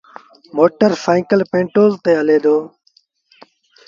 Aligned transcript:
موٽر 0.55 0.91
سآئيٚڪل 1.03 1.39
پيٽرو 1.51 1.85
تي 2.03 2.11
هلي 2.19 2.37
دو۔ 2.45 2.55